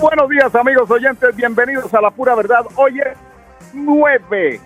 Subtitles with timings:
[0.00, 2.64] Buenos días amigos oyentes, bienvenidos a la pura verdad.
[2.76, 3.18] Hoy es
[3.74, 4.58] 9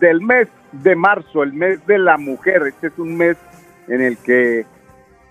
[0.00, 2.62] del mes de marzo, el mes de la mujer.
[2.66, 3.36] Este es un mes
[3.86, 4.66] en el que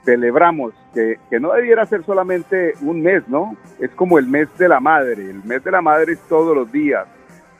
[0.05, 3.57] celebramos que, que, no debiera ser solamente un mes, ¿no?
[3.79, 5.29] Es como el mes de la madre.
[5.29, 7.05] El mes de la madre es todos los días.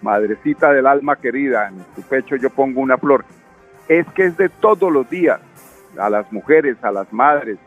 [0.01, 3.25] Madrecita del alma querida, en su pecho yo pongo una flor.
[3.89, 5.41] Es que es de todos los días.
[5.97, 7.57] A las mujeres, a las madres,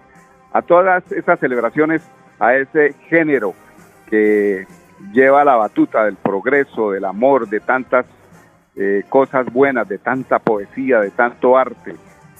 [0.53, 2.03] a todas esas celebraciones
[2.39, 3.55] a ese género
[4.13, 4.67] que
[5.15, 8.05] lleva la batuta del progreso, del amor, de tantas
[8.77, 11.97] eh, cosas buenas, de tanta poesía, de tanto arte.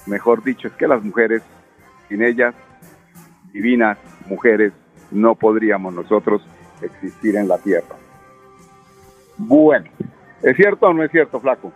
[0.07, 1.43] Mejor dicho, es que las mujeres,
[2.11, 2.55] sin ellas,
[3.55, 4.75] divinas mujeres,
[5.11, 6.47] no podríamos nosotros
[6.83, 7.97] existir en la tierra.
[9.39, 9.87] Bueno,
[10.43, 11.73] ¿es cierto o no es cierto, flaco?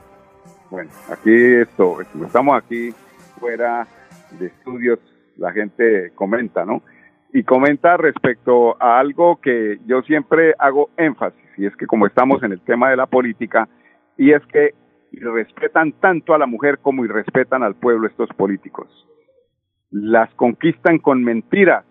[0.69, 2.93] Bueno, aquí esto, estamos aquí
[3.41, 3.87] fuera
[4.33, 4.99] de estudios,
[5.39, 6.83] la gente comenta, ¿no?
[7.37, 12.43] Y comenta respecto a algo que yo siempre hago énfasis, y es que como estamos
[12.43, 13.69] en el tema de la política,
[14.17, 14.73] y es que
[15.13, 18.89] respetan tanto a la mujer como irrespetan al pueblo estos políticos.
[19.91, 21.85] Las conquistan con mentiras.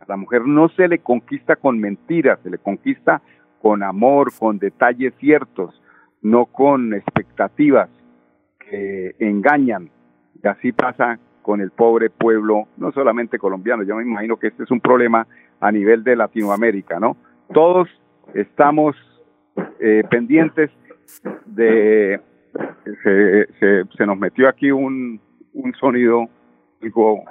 [0.00, 3.22] A la mujer no se le conquista con mentiras, se le conquista
[3.62, 5.80] con amor, con detalles ciertos,
[6.22, 7.88] no con expectativas
[8.58, 9.90] que engañan.
[10.42, 14.64] Y así pasa con el pobre pueblo, no solamente colombiano, yo me imagino que este
[14.64, 15.26] es un problema
[15.60, 17.16] a nivel de Latinoamérica, ¿no?
[17.54, 17.88] Todos
[18.34, 18.94] estamos
[19.80, 20.70] eh, pendientes
[21.46, 22.20] de,
[23.02, 25.18] se, nos metió aquí un,
[25.54, 26.28] un sonido
[26.82, 27.24] algo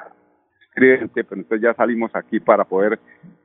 [0.67, 2.97] estridente, pero entonces ya salimos aquí para poder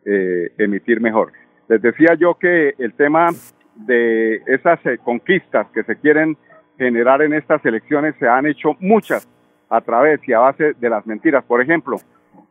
[0.06, 1.32] eh, emitir mejor.
[1.68, 3.28] Les decía yo que el tema
[3.74, 6.38] de esas eh, conquistas que se quieren
[6.78, 9.28] generar en estas elecciones se han hecho muchas
[9.72, 11.42] a través y a base de las mentiras.
[11.44, 11.96] Por ejemplo,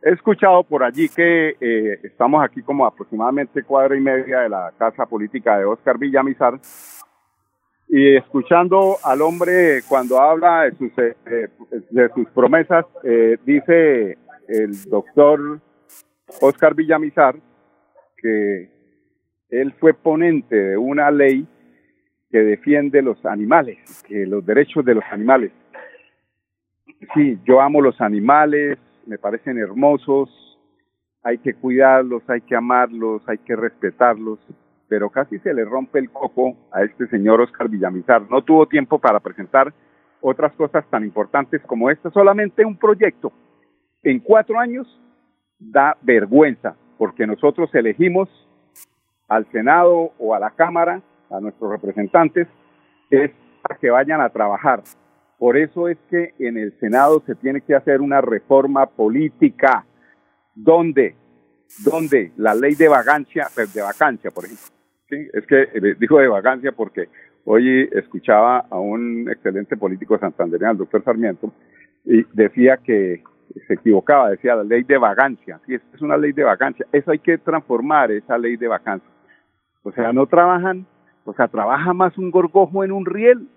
[0.02, 4.72] he escuchado por allí que eh, estamos aquí como aproximadamente cuadra y media de la
[4.76, 6.58] casa política de Oscar Villamizar
[7.88, 11.14] y escuchando al hombre cuando habla de sus, eh,
[11.90, 14.18] de sus promesas, eh, dice
[14.48, 15.60] el doctor
[16.40, 17.36] Oscar Villamizar
[18.16, 18.68] que
[19.48, 21.46] él fue ponente de una ley
[22.32, 25.52] que defiende los animales, que los derechos de los animales
[27.14, 30.30] sí, yo amo los animales, me parecen hermosos,
[31.22, 34.38] hay que cuidarlos, hay que amarlos, hay que respetarlos,
[34.88, 38.28] pero casi se le rompe el coco a este señor Oscar Villamizar.
[38.30, 39.72] No tuvo tiempo para presentar
[40.20, 43.32] otras cosas tan importantes como esta, solamente un proyecto.
[44.02, 44.86] En cuatro años
[45.58, 48.28] da vergüenza, porque nosotros elegimos
[49.28, 52.48] al Senado o a la Cámara, a nuestros representantes,
[53.10, 53.30] es
[53.62, 54.82] para que vayan a trabajar,
[55.42, 59.84] por eso es que en el Senado se tiene que hacer una reforma política
[60.54, 61.16] donde,
[61.84, 64.66] donde la ley de vagancia, pues, de vacancia, por ejemplo.
[65.08, 67.08] Es que eh, dijo de vagancia porque
[67.44, 71.52] hoy escuchaba a un excelente político santandereano, el doctor Sarmiento,
[72.04, 73.24] y decía que
[73.66, 75.60] se equivocaba, decía la ley de vagancia.
[75.66, 76.86] Sí, es una ley de vacancia.
[76.92, 79.10] Eso hay que transformar, esa ley de vacancia.
[79.82, 80.86] O sea, no trabajan,
[81.24, 83.48] o sea, trabaja más un gorgojo en un riel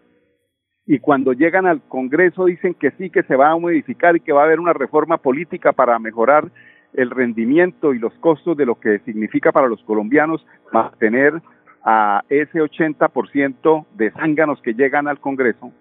[0.87, 4.33] y cuando llegan al Congreso dicen que sí, que se va a modificar y que
[4.33, 6.51] va a haber una reforma política para mejorar
[6.93, 11.41] el rendimiento y los costos de lo que significa para los colombianos mantener
[11.83, 15.71] a ese 80% de zánganos que llegan al Congreso,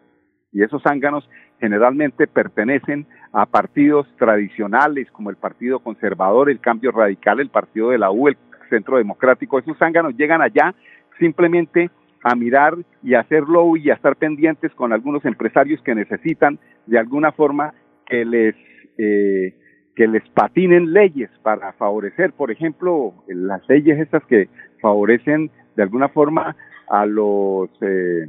[0.53, 1.29] y esos zánganos
[1.61, 7.99] generalmente pertenecen a partidos tradicionales como el Partido Conservador, el Cambio Radical, el Partido de
[7.99, 8.37] la U, el
[8.71, 10.75] Centro Democrático, esos zánganos llegan allá
[11.19, 11.91] simplemente
[12.25, 17.33] a mirar y hacerlo y a estar pendientes con algunos empresarios que necesitan de alguna
[17.33, 17.75] forma
[18.07, 18.55] que les
[18.99, 19.55] eh,
[19.95, 24.49] que les patinen leyes para favorecer, por ejemplo, las leyes estas que
[24.81, 26.57] favorecen de alguna forma
[26.89, 28.27] a los, eh,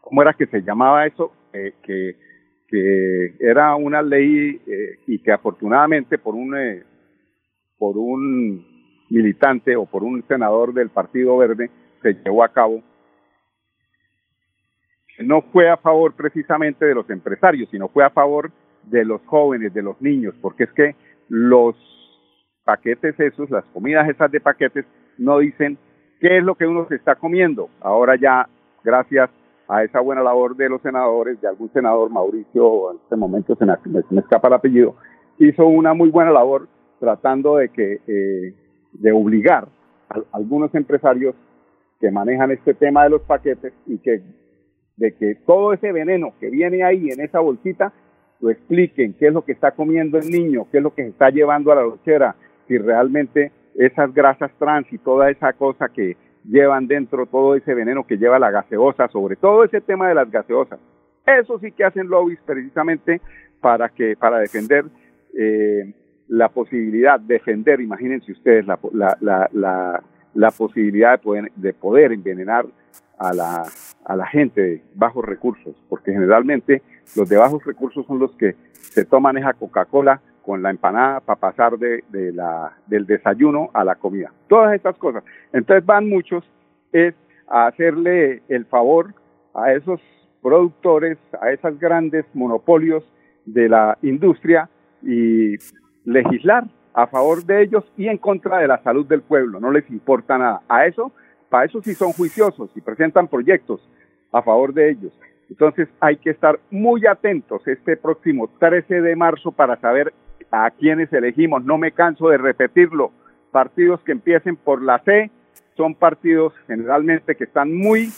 [0.00, 1.32] ¿cómo era que se llamaba eso?
[1.52, 2.16] Eh, que,
[2.66, 6.82] que era una ley eh, y que afortunadamente por un, eh,
[7.78, 8.66] por un
[9.10, 11.70] militante o por un senador del Partido Verde
[12.02, 12.82] se llevó a cabo
[15.18, 18.50] no fue a favor precisamente de los empresarios, sino fue a favor
[18.84, 20.96] de los jóvenes, de los niños, porque es que
[21.28, 21.76] los
[22.64, 24.84] paquetes esos, las comidas esas de paquetes,
[25.18, 25.78] no dicen
[26.20, 27.68] qué es lo que uno se está comiendo.
[27.80, 28.48] Ahora ya,
[28.84, 29.30] gracias
[29.68, 33.64] a esa buena labor de los senadores, de algún senador, Mauricio, en este momento se
[33.64, 34.96] me, escapa el apellido,
[35.38, 36.68] hizo una muy buena labor
[36.98, 38.54] tratando de que eh,
[38.92, 39.68] de obligar
[40.08, 41.34] a algunos empresarios
[42.00, 44.22] que manejan este tema de los paquetes y que
[44.96, 47.92] de que todo ese veneno que viene ahí en esa bolsita
[48.40, 51.10] lo expliquen, qué es lo que está comiendo el niño, qué es lo que se
[51.10, 52.34] está llevando a la lonchera,
[52.66, 58.04] si realmente esas grasas trans y toda esa cosa que llevan dentro, todo ese veneno
[58.04, 60.80] que lleva la gaseosa, sobre todo ese tema de las gaseosas.
[61.24, 63.20] Eso sí que hacen lobbies precisamente
[63.60, 64.86] para que para defender
[65.38, 65.94] eh,
[66.28, 70.02] la posibilidad, defender, imagínense ustedes, la, la, la,
[70.34, 72.66] la posibilidad de poder, de poder envenenar
[73.18, 73.62] a la,
[74.04, 76.82] a la gente de bajos recursos, porque generalmente
[77.16, 81.38] los de bajos recursos son los que se toman esa Coca-Cola con la empanada para
[81.38, 84.32] pasar de, de la, del desayuno a la comida.
[84.48, 85.22] Todas estas cosas.
[85.52, 86.44] Entonces van muchos
[86.92, 87.14] es
[87.48, 89.14] a hacerle el favor
[89.54, 90.00] a esos
[90.42, 93.04] productores, a esos grandes monopolios
[93.44, 94.68] de la industria
[95.02, 95.56] y
[96.04, 96.64] legislar
[96.94, 99.60] a favor de ellos y en contra de la salud del pueblo.
[99.60, 100.62] No les importa nada.
[100.68, 101.12] A eso
[101.52, 103.86] para eso sí son juiciosos y presentan proyectos
[104.32, 105.12] a favor de ellos.
[105.50, 110.14] Entonces hay que estar muy atentos este próximo 13 de marzo para saber
[110.50, 111.62] a quiénes elegimos.
[111.62, 113.12] No me canso de repetirlo.
[113.50, 115.30] Partidos que empiecen por la C
[115.76, 118.08] son partidos generalmente que están muy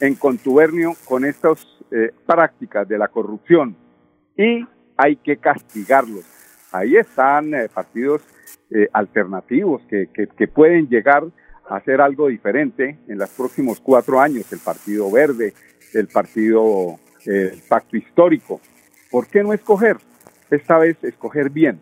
[0.00, 3.76] en contubernio con estas eh, prácticas de la corrupción
[4.36, 4.66] y
[4.96, 6.24] hay que castigarlos.
[6.72, 8.22] Ahí están eh, partidos
[8.70, 11.22] eh, alternativos que, pueden llegar
[11.68, 15.54] hacer algo diferente en los próximos cuatro años, el Partido Verde,
[15.94, 18.60] el Partido el Pacto Histórico.
[19.10, 19.96] ¿Por qué no escoger?
[20.50, 21.80] Esta vez escoger bien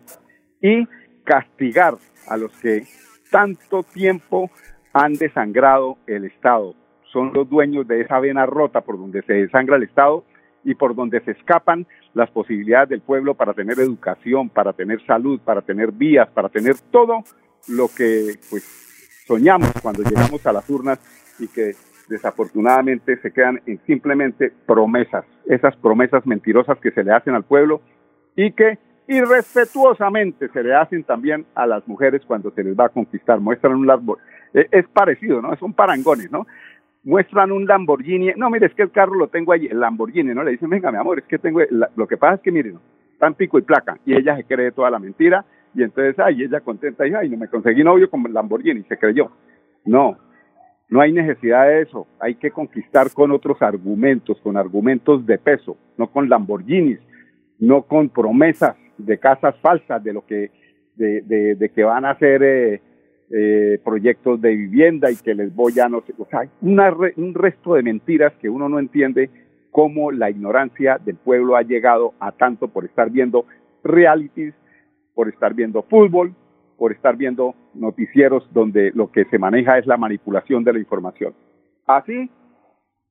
[0.61, 0.87] y
[1.23, 1.95] castigar
[2.27, 2.83] a los que
[3.29, 4.49] tanto tiempo
[4.93, 6.75] han desangrado el Estado.
[7.11, 10.23] Son los dueños de esa vena rota por donde se desangra el Estado
[10.63, 15.39] y por donde se escapan las posibilidades del pueblo para tener educación, para tener salud,
[15.41, 17.23] para tener vías, para tener todo
[17.67, 18.92] lo que pues
[19.25, 20.99] soñamos cuando llegamos a las urnas
[21.39, 21.73] y que
[22.09, 27.81] desafortunadamente se quedan en simplemente promesas, esas promesas mentirosas que se le hacen al pueblo
[28.35, 28.77] y que
[29.07, 33.39] irrespetuosamente se le hacen también a las mujeres cuando se les va a conquistar.
[33.39, 35.55] Muestran un Lamborghini, e, es parecido, ¿no?
[35.57, 36.45] Son parangones, ¿no?
[37.03, 40.43] Muestran un Lamborghini, no, mire, es que el carro lo tengo allí, el Lamborghini, ¿no?
[40.43, 41.59] Le dicen, venga, mi amor, es que tengo,
[41.95, 42.79] lo que pasa es que, miren,
[43.19, 45.43] tan pico y placa, y ella se cree toda la mentira,
[45.73, 49.31] y entonces, ay, ella contenta, y ay, no me conseguí novio con Lamborghini, se creyó.
[49.85, 50.17] No,
[50.89, 52.07] no hay necesidad de eso.
[52.19, 56.99] Hay que conquistar con otros argumentos, con argumentos de peso, no con Lamborghinis,
[57.59, 60.51] no con promesas de casas falsas, de lo que,
[60.95, 61.21] de,
[61.55, 62.81] de, que van a hacer eh,
[63.31, 67.33] eh, proyectos de vivienda y que les voy a no sé, o sea, una, un
[67.33, 69.31] resto de mentiras que uno no entiende
[69.71, 73.47] cómo la ignorancia del pueblo ha llegado a tanto por estar viendo
[73.83, 74.53] realities
[75.15, 76.33] por estar viendo fútbol,
[76.77, 81.33] por estar viendo noticieros donde lo que se maneja es la manipulación de la información.
[81.85, 82.29] Así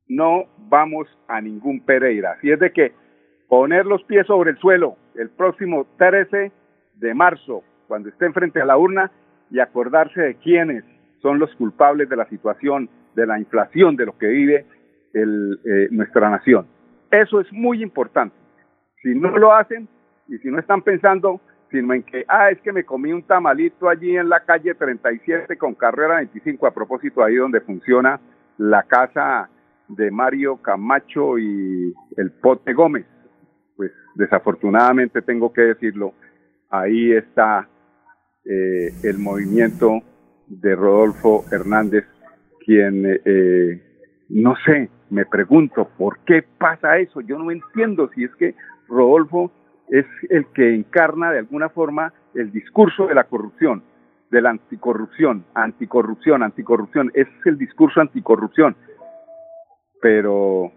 [0.09, 2.33] no vamos a ningún Pereira.
[2.33, 2.93] Así es de que
[3.49, 6.53] poner los pies sobre el suelo el próximo 13
[6.95, 9.11] de marzo, cuando estén frente a la urna,
[9.51, 10.85] y acordarse de quiénes
[11.21, 14.67] son los culpables de la situación, de la inflación, de lo que vive
[15.13, 16.67] el, eh, nuestra nación.
[17.11, 18.35] Eso es muy importante.
[19.03, 19.89] Si no lo hacen
[20.29, 21.41] y si no están pensando
[21.73, 25.57] sino en que, ah, es que me comí un tamalito allí en la calle 37
[25.57, 28.21] con carrera 25, a propósito ahí donde funciona
[28.59, 29.49] la casa
[29.89, 33.07] de Mario Camacho y el Pote Gómez.
[33.77, 36.13] Pues desafortunadamente tengo que decirlo,
[36.71, 37.69] ahí está
[38.45, 40.01] eh, el movimiento
[40.47, 42.05] de Rodolfo Hernández,
[42.65, 43.83] quien, eh,
[44.29, 47.21] no sé, me pregunto, ¿por qué pasa eso?
[47.23, 48.55] Yo no entiendo si es que
[48.89, 49.51] Rodolfo
[49.89, 53.83] es el que encarna de alguna forma el discurso de la corrupción,
[54.31, 58.75] de la anticorrupción, anticorrupción, anticorrupción, es el discurso anticorrupción.
[60.01, 60.73] Pero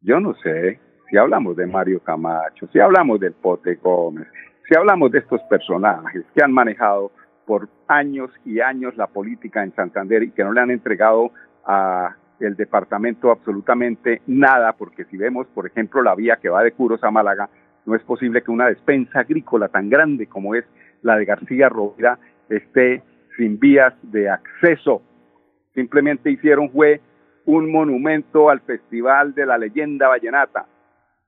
[0.00, 0.80] yo no sé,
[1.10, 4.26] si hablamos de Mario Camacho, si hablamos del Pote Gómez,
[4.68, 7.12] si hablamos de estos personajes que han manejado
[7.46, 11.30] por años y años la política en Santander y que no le han entregado
[11.64, 16.72] a el departamento absolutamente nada, porque si vemos, por ejemplo, la vía que va de
[16.72, 17.48] Curos a Málaga,
[17.86, 20.64] no es posible que una despensa agrícola tan grande como es
[21.02, 23.02] la de García Rovira esté
[23.36, 25.02] sin vías de acceso.
[25.74, 27.00] Simplemente hicieron fue
[27.44, 30.66] un monumento al Festival de la Leyenda Vallenata.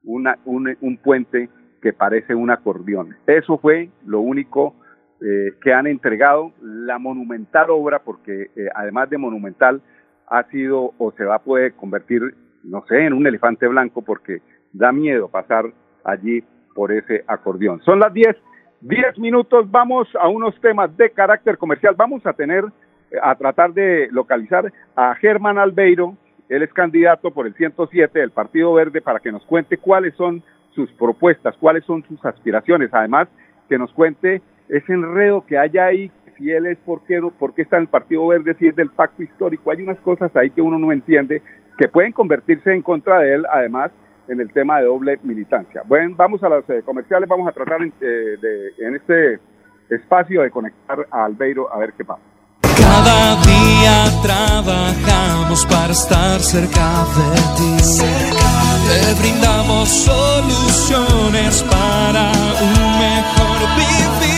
[0.02, 1.48] una, un, puente
[1.80, 3.16] que parece un acordeón.
[3.26, 4.74] Eso fue lo único
[5.20, 9.80] eh, que han entregado la monumental obra, porque eh, además de monumental,
[10.30, 12.22] ha sido o se va a poder convertir,
[12.64, 14.40] no sé, en un elefante blanco, porque
[14.72, 15.66] da miedo pasar
[16.04, 16.42] allí
[16.74, 17.80] por ese acordeón.
[17.82, 18.36] Son las 10,
[18.80, 21.94] 10 minutos, vamos a unos temas de carácter comercial.
[21.96, 22.64] Vamos a tener,
[23.22, 26.16] a tratar de localizar a Germán Albeiro,
[26.48, 30.42] él es candidato por el 107 del Partido Verde para que nos cuente cuáles son
[30.74, 32.88] sus propuestas, cuáles son sus aspiraciones.
[32.92, 33.28] Además,
[33.68, 37.20] que nos cuente ese enredo que hay ahí, si él es por qué,
[37.62, 39.70] está en el Partido Verde, si es del pacto histórico.
[39.70, 41.42] Hay unas cosas ahí que uno no entiende
[41.76, 43.90] que pueden convertirse en contra de él, además,
[44.28, 45.82] en el tema de doble militancia.
[45.84, 49.40] Bueno, vamos a las eh, comerciales, vamos a tratar eh, de, en este
[49.90, 52.22] espacio de conectar a Albeiro a ver qué pasa.
[52.60, 57.68] Cada día trabajamos para estar cerca de ti.
[58.88, 62.30] Te brindamos soluciones para
[62.62, 64.37] un mejor vivir.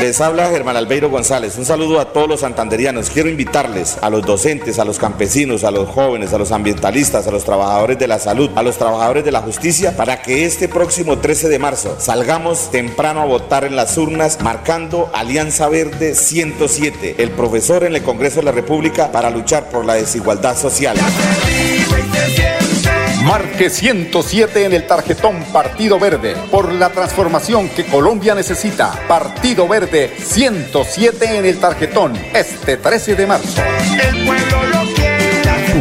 [0.00, 1.58] Les habla Germán Albeiro González.
[1.58, 3.10] Un saludo a todos los santanderianos.
[3.10, 7.30] Quiero invitarles a los docentes, a los campesinos, a los jóvenes, a los ambientalistas, a
[7.30, 11.18] los trabajadores de la salud, a los trabajadores de la justicia, para que este próximo
[11.18, 17.32] 13 de marzo salgamos temprano a votar en las urnas marcando Alianza Verde 107, el
[17.32, 20.96] profesor en el Congreso de la República para luchar por la desigualdad social.
[23.24, 28.92] Marque 107 en el tarjetón Partido Verde por la transformación que Colombia necesita.
[29.06, 33.62] Partido Verde 107 en el tarjetón este 13 de marzo.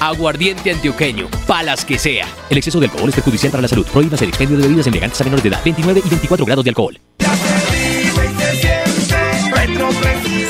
[0.00, 2.26] Aguardiente antioqueño, palas que sea.
[2.50, 3.86] El exceso de alcohol es perjudicial para la salud.
[3.86, 5.60] Prohíbas el expendio de bebidas elegantes a menores de edad.
[5.64, 7.00] 29 y 24 grados de alcohol.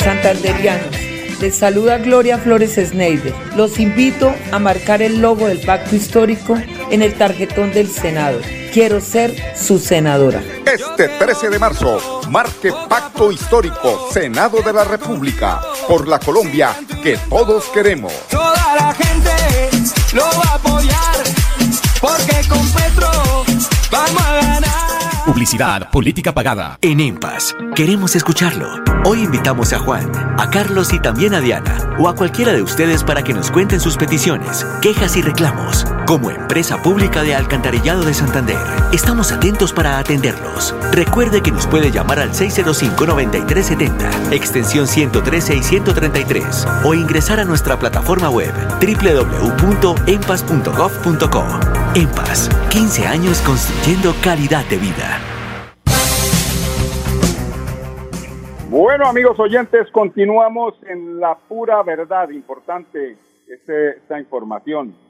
[0.01, 1.05] Santanderianos
[1.41, 3.35] les saluda Gloria Flores Sneider.
[3.57, 6.57] Los invito a marcar el logo del pacto histórico
[6.91, 8.41] en el tarjetón del Senado.
[8.73, 10.43] Quiero ser su senadora.
[10.65, 17.19] Este 13 de marzo, marque Pacto Histórico, Senado de la República, por la Colombia que
[17.29, 18.13] todos queremos.
[18.31, 19.04] Toda la gente
[20.13, 21.17] lo va a apoyar,
[22.01, 23.11] porque con Petro
[23.91, 25.25] vamos a ganar.
[25.27, 26.79] Publicidad, política pagada.
[26.83, 28.69] En EMPAS, queremos escucharlo.
[29.05, 33.03] Hoy invitamos a Juan, a Carlos y también a Diana, o a cualquiera de ustedes
[33.03, 35.87] para que nos cuenten sus peticiones, quejas y reclamos.
[36.07, 38.59] Como empresa pública de Alcantarillado de Santander,
[38.93, 40.77] estamos atentos para atenderlos.
[40.93, 47.79] Recuerde que nos puede llamar al 605-9370, extensión 113 y 133, o ingresar a nuestra
[47.79, 51.45] plataforma web www.empas.gov.co.
[51.95, 55.21] EMPAS, 15 años construyendo calidad de vida.
[58.69, 62.29] Bueno, amigos oyentes, continuamos en la pura verdad.
[62.29, 63.17] Importante
[63.49, 65.03] este, esta información.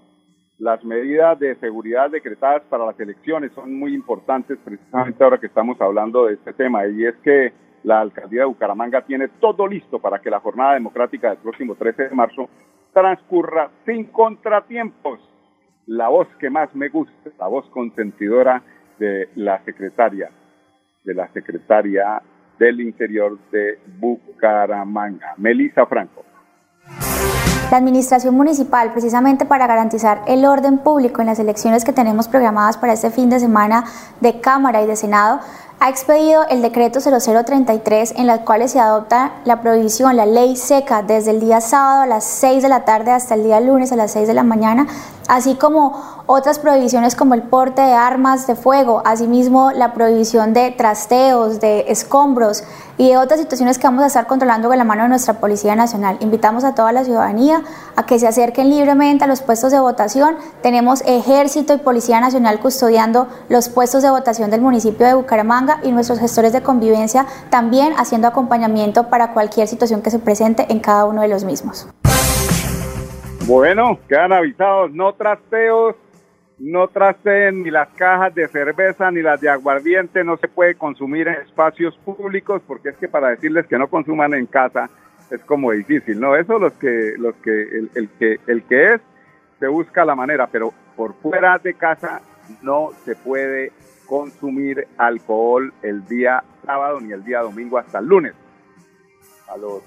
[0.58, 5.80] Las medidas de seguridad decretadas para las elecciones son muy importantes precisamente ahora que estamos
[5.80, 6.86] hablando de este tema.
[6.86, 11.30] Y es que la alcaldía de Bucaramanga tiene todo listo para que la jornada democrática
[11.30, 12.48] del próximo 13 de marzo
[12.92, 15.20] transcurra sin contratiempos.
[15.86, 18.62] La voz que más me gusta, la voz consentidora
[18.98, 20.30] de la secretaria,
[21.02, 22.22] de la secretaria
[22.58, 25.34] del interior de Bucaramanga.
[25.36, 26.24] Melissa Franco.
[27.70, 32.76] La administración municipal, precisamente para garantizar el orden público en las elecciones que tenemos programadas
[32.76, 33.84] para este fin de semana
[34.20, 35.40] de Cámara y de Senado,
[35.80, 41.02] ha expedido el decreto 0033 en el cual se adopta la prohibición, la ley seca
[41.02, 43.96] desde el día sábado a las 6 de la tarde hasta el día lunes a
[43.96, 44.86] las 6 de la mañana
[45.28, 50.70] así como otras prohibiciones como el porte de armas de fuego, asimismo la prohibición de
[50.70, 52.64] trasteos, de escombros
[52.96, 55.74] y de otras situaciones que vamos a estar controlando con la mano de nuestra Policía
[55.76, 56.16] Nacional.
[56.20, 57.62] Invitamos a toda la ciudadanía
[57.96, 60.36] a que se acerquen libremente a los puestos de votación.
[60.62, 65.92] Tenemos ejército y Policía Nacional custodiando los puestos de votación del municipio de Bucaramanga y
[65.92, 71.04] nuestros gestores de convivencia también haciendo acompañamiento para cualquier situación que se presente en cada
[71.04, 71.88] uno de los mismos.
[73.46, 75.96] Bueno, quedan avisados, no trasteos,
[76.58, 81.28] no trasteen ni las cajas de cerveza ni las de aguardiente, no se puede consumir
[81.28, 84.88] en espacios públicos porque es que para decirles que no consuman en casa
[85.30, 86.36] es como difícil, ¿no?
[86.36, 89.00] Eso los que, los que, el, el que, el que es,
[89.58, 92.20] se busca la manera, pero por fuera de casa
[92.62, 93.72] no se puede
[94.06, 98.34] consumir alcohol el día sábado ni el día domingo hasta el lunes.
[99.48, 99.82] A los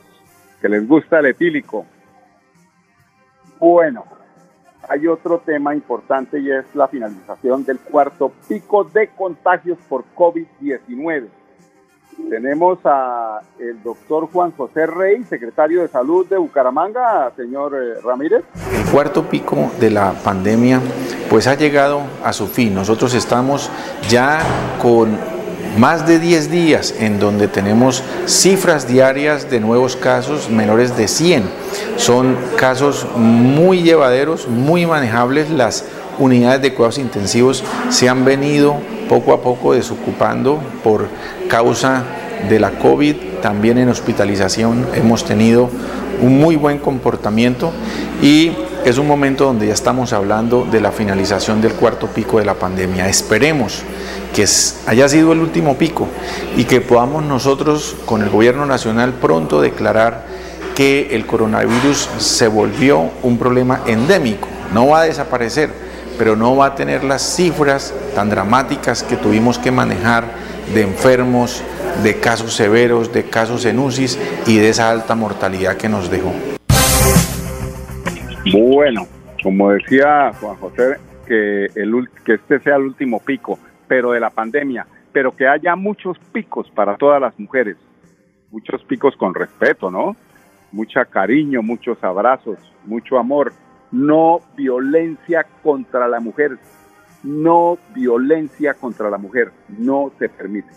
[0.62, 1.86] que les gusta el etílico,
[3.59, 4.05] bueno,
[4.88, 11.27] hay otro tema importante y es la finalización del cuarto pico de contagios por COVID-19.
[12.29, 18.43] Tenemos a el doctor Juan José Rey, secretario de Salud de Bucaramanga, señor eh, Ramírez.
[18.74, 20.81] El cuarto pico de la pandemia
[21.29, 22.74] pues ha llegado a su fin.
[22.74, 23.69] Nosotros estamos
[24.09, 24.39] ya
[24.81, 25.17] con
[25.77, 31.43] más de 10 días en donde tenemos cifras diarias de nuevos casos menores de 100.
[31.97, 35.50] Son casos muy llevaderos, muy manejables.
[35.50, 35.86] Las
[36.17, 38.75] unidades de cuidados intensivos se han venido
[39.08, 41.08] poco a poco desocupando por
[41.48, 42.04] causa
[42.50, 43.16] de la COVID.
[43.42, 45.70] También en hospitalización hemos tenido
[46.22, 47.72] un muy buen comportamiento
[48.22, 48.52] y
[48.86, 52.54] es un momento donde ya estamos hablando de la finalización del cuarto pico de la
[52.54, 53.10] pandemia.
[53.10, 53.84] Esperemos
[54.34, 54.46] que
[54.88, 56.08] haya sido el último pico
[56.56, 60.26] y que podamos nosotros con el gobierno nacional pronto declarar
[60.76, 64.48] que el coronavirus se volvió un problema endémico.
[64.74, 65.72] No va a desaparecer,
[66.17, 70.25] pero no va a tener las cifras tan dramáticas que tuvimos que manejar
[70.74, 71.63] de enfermos,
[72.03, 76.34] de casos severos, de casos en UCI y de esa alta mortalidad que nos dejó.
[78.51, 79.08] Bueno,
[79.43, 84.30] como decía Juan José, que, el, que este sea el último pico pero de la
[84.30, 87.77] pandemia, pero que haya muchos picos para todas las mujeres,
[88.51, 90.15] muchos picos con respeto, ¿no?
[90.71, 93.53] Mucha cariño, muchos abrazos, mucho amor,
[93.91, 96.58] no violencia contra la mujer,
[97.23, 100.69] no violencia contra la mujer, no se permite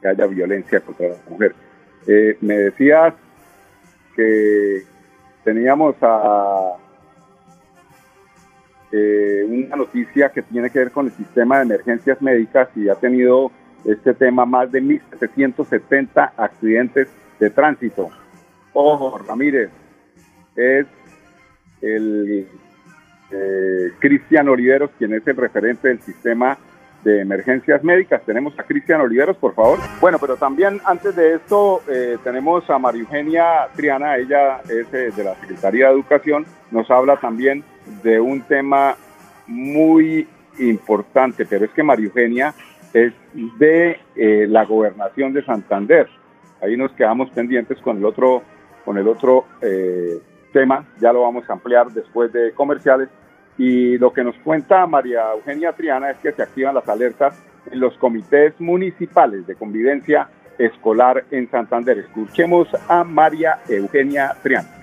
[0.00, 1.54] que haya violencia contra la mujer.
[2.06, 3.14] Eh, me decías
[4.14, 4.82] que
[5.44, 6.76] teníamos a
[8.92, 12.94] eh, una noticia que tiene que ver con el sistema de emergencias médicas y ha
[12.94, 13.50] tenido
[13.84, 18.10] este tema más de 1.770 accidentes de tránsito.
[18.72, 19.70] Ojo, Ramírez,
[20.54, 20.86] es
[21.80, 22.46] el
[23.30, 26.56] eh, Cristian Oliveros, quien es el referente del sistema
[27.04, 28.22] de emergencias médicas.
[28.24, 29.78] Tenemos a Cristian Oliveros, por favor.
[30.00, 35.24] Bueno, pero también antes de esto eh, tenemos a María Eugenia Triana, ella es de
[35.24, 37.62] la Secretaría de Educación, nos habla también
[38.02, 38.96] de un tema
[39.46, 40.26] muy
[40.58, 42.54] importante, pero es que María Eugenia
[42.92, 43.12] es
[43.58, 46.08] de eh, la gobernación de Santander.
[46.62, 48.42] Ahí nos quedamos pendientes con el otro,
[48.84, 50.18] con el otro eh,
[50.56, 53.10] tema, ya lo vamos a ampliar después de comerciales.
[53.58, 57.38] Y lo que nos cuenta María Eugenia Triana es que se activan las alertas
[57.70, 61.98] en los comités municipales de convivencia escolar en Santander.
[61.98, 64.75] Escuchemos a María Eugenia Triana.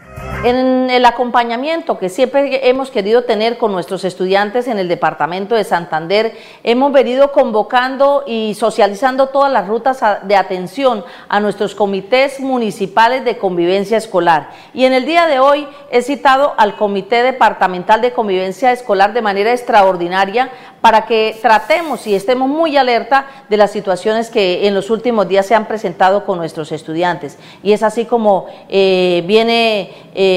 [0.43, 5.63] En el acompañamiento que siempre hemos querido tener con nuestros estudiantes en el departamento de
[5.63, 13.23] Santander, hemos venido convocando y socializando todas las rutas de atención a nuestros comités municipales
[13.23, 14.49] de convivencia escolar.
[14.73, 19.21] Y en el día de hoy he citado al Comité Departamental de Convivencia Escolar de
[19.21, 20.49] manera extraordinaria
[20.81, 25.45] para que tratemos y estemos muy alerta de las situaciones que en los últimos días
[25.45, 27.39] se han presentado con nuestros estudiantes.
[27.63, 30.32] Y es así como eh, viene eh,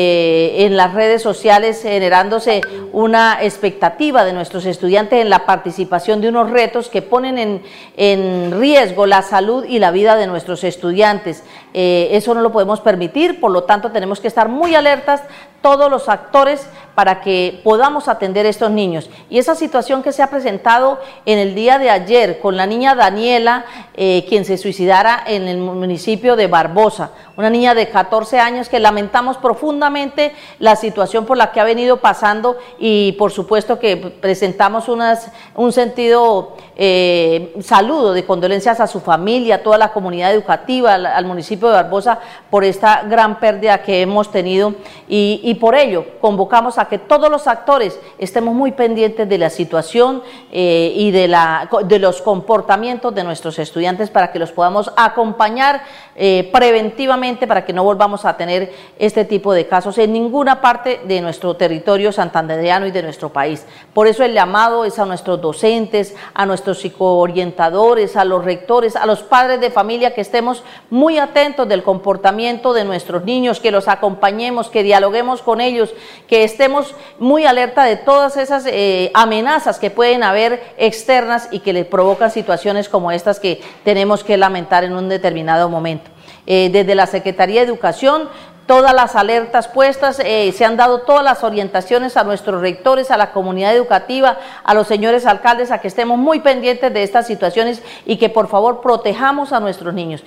[0.67, 2.61] en las redes sociales generándose
[2.93, 7.63] una expectativa de nuestros estudiantes en la participación de unos retos que ponen en,
[7.97, 11.43] en riesgo la salud y la vida de nuestros estudiantes.
[11.75, 15.23] Eh, eso no lo podemos permitir, por lo tanto tenemos que estar muy alertas
[15.67, 19.11] todos los actores para que podamos atender a estos niños.
[19.29, 22.95] Y esa situación que se ha presentado en el día de ayer con la niña
[22.95, 28.69] Daniela, eh, quien se suicidara en el municipio de Barbosa, una niña de 14 años
[28.69, 33.97] que lamentamos profundamente la situación por la que ha venido pasando y por supuesto que
[33.97, 40.33] presentamos unas, un sentido eh, saludo de condolencias a su familia, a toda la comunidad
[40.33, 42.19] educativa, al, municipio de Barbosa
[42.51, 44.75] por esta gran pérdida que hemos tenido
[45.09, 50.23] y por ello convocamos a que todos los actores estemos muy pendientes de la situación
[50.53, 55.83] eh, y de, la, de los comportamientos de nuestros estudiantes para que los podamos acompañar
[56.17, 61.01] eh, preventivamente para que no volvamos a tener este tipo de casos en ninguna parte
[61.05, 63.67] de nuestro territorio santandereano y de nuestro país.
[63.95, 69.07] Por eso el llamado es a nuestros docentes, a nuestros psicoorientadores, a los rectores, a
[69.07, 73.89] los padres de familia que estemos muy atentos del comportamiento de nuestros niños, que los
[73.89, 75.95] acompañemos, que dialoguemos con ellos,
[76.29, 81.73] que estemos muy alerta de todas esas eh, amenazas que pueden haber externas y que
[81.73, 86.11] le provocan situaciones como estas que tenemos que lamentar en un determinado momento.
[86.49, 88.29] Eh, desde la Secretaría de Educación
[88.67, 93.17] todas las alertas puestas, eh, se han dado todas las orientaciones a nuestros rectores, a
[93.17, 97.83] la comunidad educativa, a los señores alcaldes, a que estemos muy pendientes de estas situaciones
[98.05, 100.23] y que por favor protejamos a nuestros niños.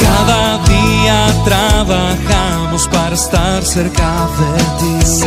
[0.00, 5.24] Cada día trabajamos para estar cerca de ti.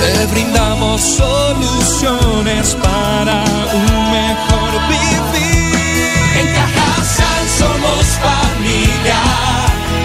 [0.00, 6.10] Te brindamos soluciones para un mejor vivir.
[6.40, 9.20] En Cajasal somos familia,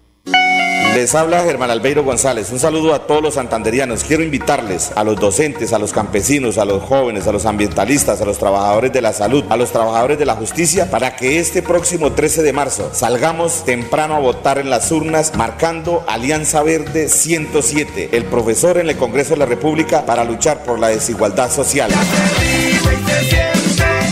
[0.96, 2.54] Les habla Germán Albeiro González.
[2.54, 4.06] Un saludo a todos los santanderianos.
[4.06, 8.26] Quiero invitarles a los docentes, a los campesinos, a los jóvenes, a los ambientalistas, a
[8.26, 12.14] los trabajadores de la salud, a los trabajadores de la justicia, para que este próximo
[12.14, 18.24] 13 de marzo salgamos temprano a votar en las urnas marcando Alianza Verde 107, el
[18.24, 21.92] profesor en el Congreso de la República para luchar por la desigualdad social.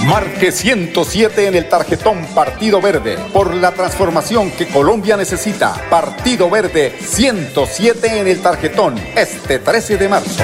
[0.06, 5.74] Marque 107 en el tarjetón Partido Verde por la transformación que Colombia necesita.
[5.89, 10.44] Partido Verde 107 en el tarjetón este 13 de marzo.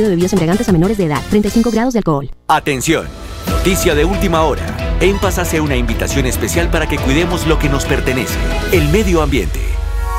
[0.03, 1.21] de bebidas embriagantes a menores de edad.
[1.29, 2.29] 35 grados de alcohol.
[2.47, 3.07] Atención.
[3.47, 4.97] Noticia de última hora.
[5.01, 8.37] En Paz hace una invitación especial para que cuidemos lo que nos pertenece,
[8.71, 9.59] el medio ambiente.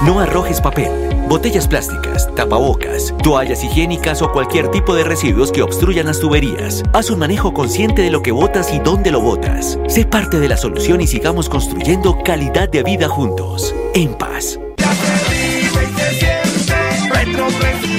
[0.04, 0.90] No arrojes papel,
[1.28, 6.82] botellas plásticas, tapabocas, toallas higiénicas o cualquier tipo de residuos que obstruyan las tuberías.
[6.92, 9.78] Haz un manejo consciente de lo que botas y dónde lo botas.
[9.86, 13.72] Sé parte de la solución y sigamos construyendo calidad de vida juntos.
[13.94, 14.58] En paz.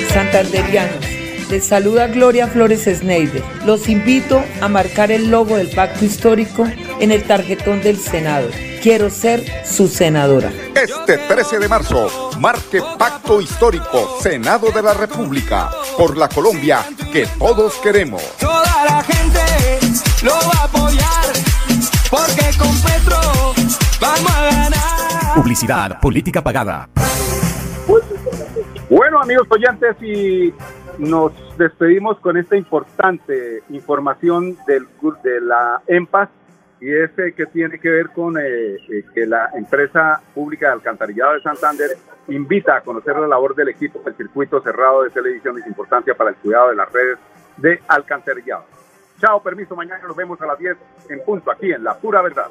[0.09, 1.05] Santanderianos,
[1.53, 3.43] les saluda Gloria Flores Sneider.
[3.63, 6.65] Los invito a marcar el logo del pacto histórico
[6.99, 8.49] en el tarjetón del Senado.
[8.81, 10.51] Quiero ser su senadora.
[10.73, 17.27] Este 13 de marzo, marque Pacto Histórico, Senado de la República, por la Colombia que
[17.37, 18.23] todos queremos.
[18.39, 19.79] Toda la gente
[20.23, 21.33] lo va a apoyar.
[22.09, 23.19] Porque con Petro
[24.01, 25.35] vamos a ganar.
[25.35, 26.89] Publicidad, política pagada.
[28.89, 30.53] Bueno, amigos oyentes, y
[30.99, 34.87] nos despedimos con esta importante información del,
[35.23, 36.29] de la EMPAS
[36.79, 40.73] y es eh, que tiene que ver con eh, eh, que la empresa pública de
[40.73, 41.91] alcantarillado de Santander
[42.27, 46.13] invita a conocer la labor del equipo del circuito cerrado de televisión y su importancia
[46.13, 47.19] para el cuidado de las redes
[47.57, 48.65] de alcantarillado.
[49.19, 50.75] Chao, permiso, mañana nos vemos a las 10
[51.09, 52.47] en punto aquí en La Pura Verdad.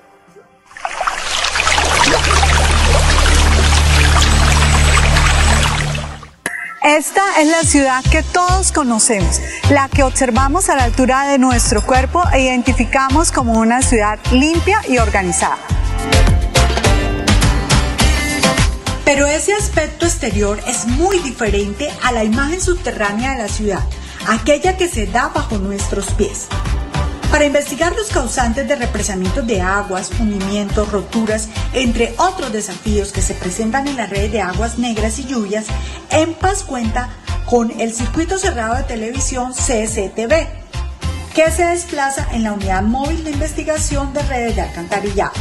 [6.85, 9.41] Esta es la ciudad que todos conocemos,
[9.71, 14.81] la que observamos a la altura de nuestro cuerpo e identificamos como una ciudad limpia
[14.89, 15.59] y organizada.
[19.05, 23.85] Pero ese aspecto exterior es muy diferente a la imagen subterránea de la ciudad,
[24.27, 26.49] aquella que se da bajo nuestros pies.
[27.33, 33.33] Para investigar los causantes de represamientos de aguas, hundimientos, roturas, entre otros desafíos que se
[33.33, 35.65] presentan en la red de aguas negras y lluvias,
[36.11, 37.09] EMPAS cuenta
[37.47, 40.47] con el circuito cerrado de televisión CCTV,
[41.35, 45.33] que se desplaza en la unidad móvil de investigación de redes de alcantarillado.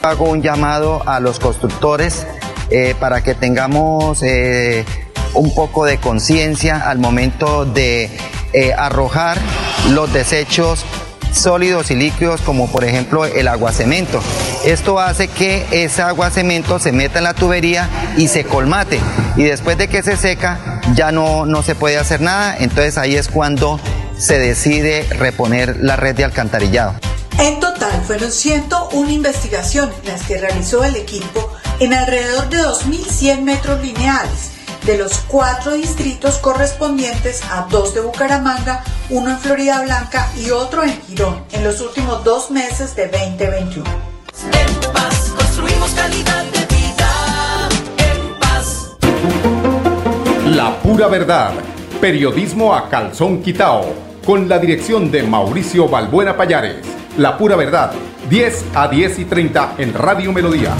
[0.00, 2.26] Hago un llamado a los constructores
[2.70, 4.86] eh, para que tengamos eh,
[5.34, 8.10] un poco de conciencia al momento de
[8.54, 9.36] eh, arrojar
[9.90, 10.86] los desechos
[11.32, 14.20] sólidos y líquidos como por ejemplo el aguacemento.
[14.64, 19.00] Esto hace que ese aguacemento se meta en la tubería y se colmate
[19.36, 23.16] y después de que se seca ya no, no se puede hacer nada, entonces ahí
[23.16, 23.80] es cuando
[24.18, 26.94] se decide reponer la red de alcantarillado.
[27.38, 33.82] En total fueron 101 investigaciones las que realizó el equipo en alrededor de 2.100 metros
[33.82, 34.55] lineales
[34.86, 40.84] de los cuatro distritos correspondientes a dos de Bucaramanga, uno en Florida Blanca y otro
[40.84, 43.84] en Girón en los últimos dos meses de 2021.
[44.52, 47.68] En paz construimos calidad de vida.
[47.98, 48.96] En paz.
[50.46, 51.50] La pura verdad.
[52.00, 53.92] Periodismo a calzón quitao.
[54.24, 56.86] Con la dirección de Mauricio Balbuena Payares.
[57.18, 57.92] La pura verdad.
[58.30, 60.76] 10 a 10 y 30 en Radio Melodía.